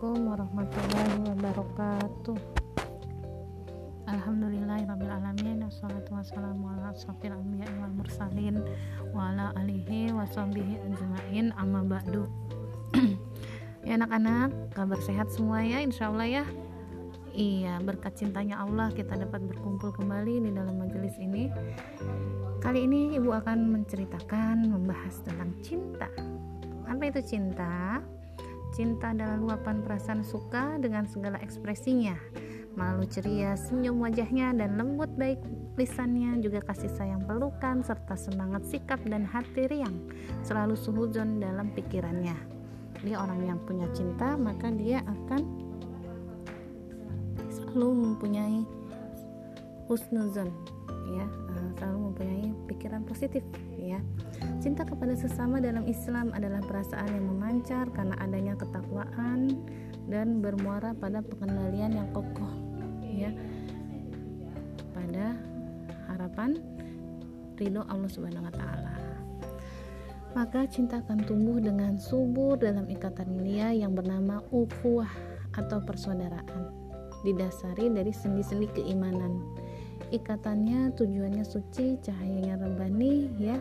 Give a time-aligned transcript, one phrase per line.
[0.00, 2.38] Assalamualaikum warahmatullahi wabarakatuh.
[4.08, 8.64] Alhamdulillahirrabbilalamin Assalatu wassalamu ala asrafil anbiya wal mursalin
[9.12, 12.24] Wa ala alihi wa sahbihi ajma'in amma ba'du.
[13.84, 16.44] Ya anak-anak, kabar sehat semua ya insya Allah ya.
[17.36, 21.52] Iya, berkat cintanya Allah kita dapat berkumpul kembali di dalam majelis ini.
[22.64, 26.08] Kali ini ibu akan menceritakan, membahas tentang cinta.
[26.88, 28.00] Apa itu cinta?
[28.00, 28.19] Cinta
[28.78, 32.14] adalah luapan perasaan suka dengan segala ekspresinya.
[32.78, 35.42] Malu ceria, senyum wajahnya, dan lembut baik
[35.74, 40.08] lisannya, juga kasih sayang pelukan, serta semangat sikap dan hati riang.
[40.46, 42.38] Selalu suhuzon dalam pikirannya.
[43.02, 45.40] Dia orang yang punya cinta, maka dia akan
[47.50, 48.62] selalu mempunyai
[49.90, 50.54] husnuzon
[51.10, 53.42] ya eh, selalu mempunyai pikiran positif
[53.76, 53.98] ya.
[54.60, 59.60] Cinta kepada sesama dalam Islam adalah perasaan yang memancar karena adanya ketakwaan
[60.08, 62.52] dan bermuara pada pengendalian yang kokoh
[63.04, 63.32] ya.
[64.96, 65.36] Pada
[66.08, 66.56] harapan
[67.60, 68.94] ridho Allah Subhanahu wa taala.
[70.30, 75.10] Maka cinta akan tumbuh dengan subur dalam ikatan mulia yang bernama ukhuwah
[75.58, 76.70] atau persaudaraan
[77.26, 79.42] didasari dari sendi-sendi keimanan
[80.08, 83.60] ikatannya tujuannya suci cahayanya rebani ya.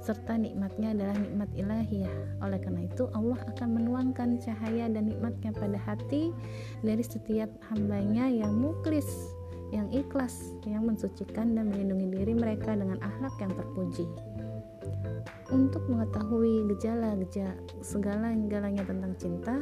[0.00, 5.76] Serta nikmatnya adalah nikmat ilahiyah oleh karena itu Allah akan menuangkan cahaya dan nikmatnya pada
[5.76, 6.32] hati
[6.80, 9.08] dari setiap hambanya yang muklis
[9.72, 14.06] yang ikhlas yang mensucikan dan melindungi diri mereka dengan akhlak yang terpuji.
[15.52, 19.54] Untuk mengetahui gejala-gejala segala-galanya tentang cinta,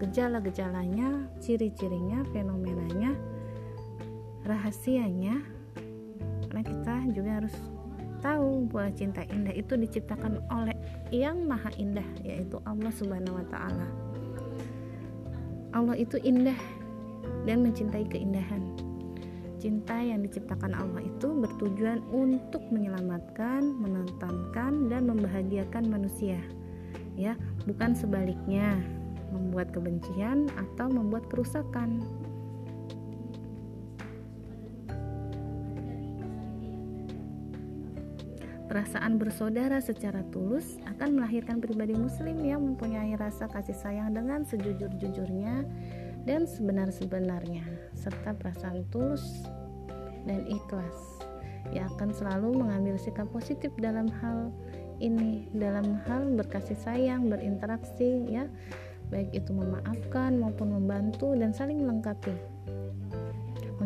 [0.00, 3.12] gejala-gejalanya, ciri-cirinya, fenomenanya,
[4.46, 5.55] rahasianya,
[6.56, 7.52] karena kita juga harus
[8.24, 10.72] tahu bahwa cinta indah itu diciptakan oleh
[11.12, 13.88] yang maha indah yaitu Allah subhanahu wa ta'ala.
[15.76, 16.56] Allah itu indah
[17.44, 18.72] dan mencintai keindahan.
[19.60, 26.40] Cinta yang diciptakan Allah itu bertujuan untuk menyelamatkan, menentamkan dan membahagiakan manusia
[27.20, 27.36] ya.
[27.68, 28.80] Bukan sebaliknya
[29.28, 32.00] membuat kebencian atau membuat kerusakan
[38.76, 45.64] Perasaan bersaudara secara tulus akan melahirkan pribadi muslim yang mempunyai rasa kasih sayang dengan sejujur-jujurnya
[46.28, 47.64] dan sebenar-sebenarnya
[47.96, 49.48] serta perasaan tulus
[50.28, 51.24] dan ikhlas
[51.72, 54.52] yang akan selalu mengambil sikap positif dalam hal
[55.00, 58.44] ini dalam hal berkasih sayang berinteraksi ya.
[59.08, 62.55] Baik itu memaafkan maupun membantu dan saling melengkapi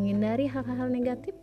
[0.00, 1.36] menghindari hal-hal negatif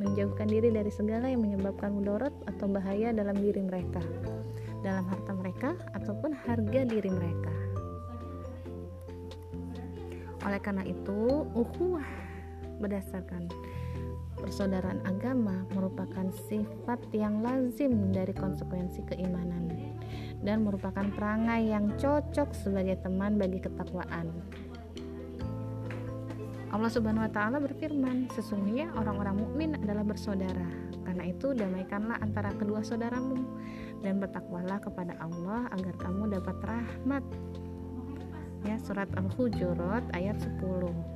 [0.00, 4.00] menjauhkan diri dari segala yang menyebabkan mudarat atau bahaya dalam diri mereka,
[4.80, 7.52] dalam harta mereka ataupun harga diri mereka.
[10.48, 12.08] Oleh karena itu, ukhuwah
[12.80, 13.52] berdasarkan
[14.40, 19.68] persaudaraan agama merupakan sifat yang lazim dari konsekuensi keimanan
[20.40, 24.32] dan merupakan perangai yang cocok sebagai teman bagi ketakwaan.
[26.72, 30.64] Allah Subhanahu wa taala berfirman, sesungguhnya orang-orang mukmin adalah bersaudara.
[31.04, 33.44] Karena itu damaikanlah antara kedua saudaramu
[34.00, 37.24] dan bertakwalah kepada Allah agar kamu dapat rahmat.
[38.64, 41.11] Ya, surat Al-Hujurat ayat 10.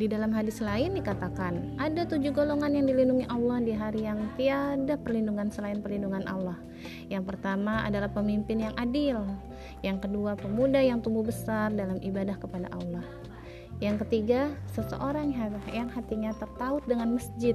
[0.00, 4.96] Di dalam hadis lain dikatakan, ada tujuh golongan yang dilindungi Allah di hari yang tiada
[4.96, 6.56] perlindungan selain perlindungan Allah.
[7.12, 9.20] Yang pertama adalah pemimpin yang adil.
[9.84, 13.04] Yang kedua, pemuda yang tumbuh besar dalam ibadah kepada Allah.
[13.84, 15.36] Yang ketiga, seseorang
[15.68, 17.52] yang hatinya tertaut dengan masjid.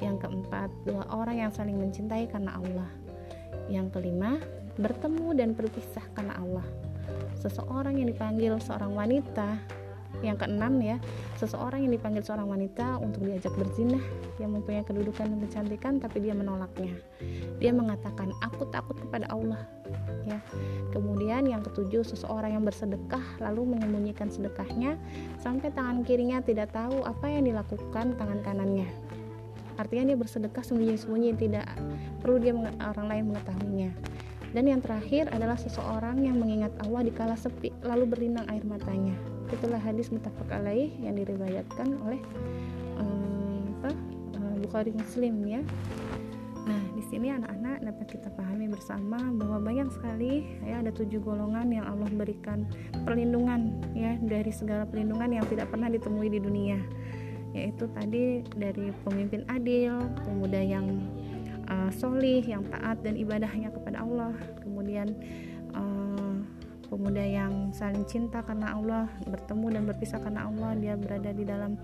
[0.00, 2.88] Yang keempat, dua orang yang saling mencintai karena Allah.
[3.68, 4.40] Yang kelima,
[4.80, 6.64] bertemu dan berpisah karena Allah.
[7.36, 9.60] Seseorang yang dipanggil seorang wanita
[10.18, 10.96] yang keenam ya,
[11.38, 14.02] seseorang yang dipanggil seorang wanita untuk diajak berzinah
[14.42, 16.90] yang mempunyai kedudukan dan kecantikan tapi dia menolaknya.
[17.62, 19.62] Dia mengatakan, "Aku takut kepada Allah."
[20.26, 20.42] Ya.
[20.90, 24.98] Kemudian yang ketujuh, seseorang yang bersedekah lalu menyembunyikan sedekahnya
[25.38, 28.90] sampai tangan kirinya tidak tahu apa yang dilakukan tangan kanannya.
[29.78, 31.70] Artinya dia bersedekah sembunyi-sembunyi, tidak
[32.18, 32.50] perlu dia
[32.82, 33.90] orang lain mengetahuinya.
[34.50, 39.27] Dan yang terakhir adalah seseorang yang mengingat Allah di kala sepi lalu berlinang air matanya
[39.52, 42.20] itulah hadis mutafak alaih yang diriwayatkan oleh
[43.00, 43.90] um, apa,
[44.38, 45.60] uh, Bukhari Muslim ya
[46.68, 51.72] Nah, di sini anak-anak dapat kita pahami bersama bahwa banyak sekali ya ada tujuh golongan
[51.72, 52.68] yang Allah berikan
[53.08, 56.76] perlindungan ya dari segala perlindungan yang tidak pernah ditemui di dunia.
[57.56, 59.96] Yaitu tadi dari pemimpin adil,
[60.28, 61.00] pemuda yang
[61.72, 65.16] uh, solih yang taat dan ibadahnya kepada Allah kemudian
[66.98, 71.78] pemuda yang saling cinta karena Allah bertemu dan berpisah karena Allah dia berada di dalam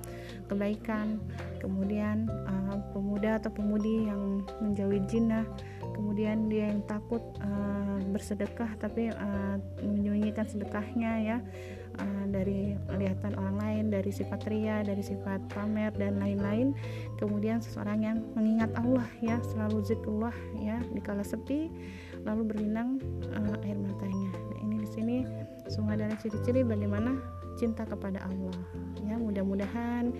[0.50, 1.22] kebaikan.
[1.62, 5.46] Kemudian uh, pemuda atau pemudi yang menjauhi jinnah
[5.94, 11.38] kemudian dia yang takut uh, bersedekah tapi uh, menyembunyikan sedekahnya ya
[12.02, 16.74] uh, dari kelihatan orang lain dari sifat ria dari sifat pamer dan lain-lain.
[17.22, 21.70] Kemudian seseorang yang mengingat Allah ya selalu zikrullah ya di kala sepi
[22.26, 22.98] lalu berlinang
[23.30, 24.43] uh, air matanya
[24.94, 25.26] sini
[25.66, 27.18] semua adalah ciri-ciri bagaimana
[27.54, 28.58] cinta kepada Allah.
[29.06, 30.10] Ya, mudah-mudahan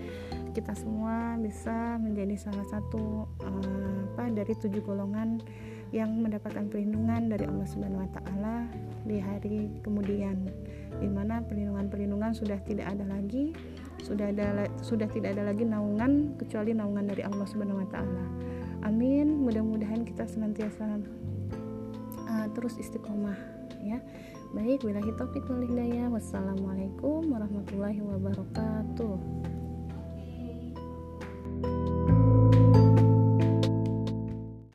[0.55, 5.43] kita semua bisa menjadi salah satu uh, apa dari tujuh golongan
[5.91, 8.55] yang mendapatkan perlindungan dari Allah Subhanahu wa taala
[9.03, 10.47] di hari kemudian
[10.95, 13.51] di mana perlindungan-perlindungan sudah tidak ada lagi
[13.99, 18.25] sudah ada sudah tidak ada lagi naungan kecuali naungan dari Allah Subhanahu wa taala.
[18.87, 19.43] Amin.
[19.43, 21.01] Mudah-mudahan kita senantiasa
[22.53, 23.37] terus istiqomah
[23.81, 23.97] ya.
[24.53, 26.07] Baik, wilahi topik wal hidayah.
[26.07, 29.54] Wassalamualaikum warahmatullahi wabarakatuh.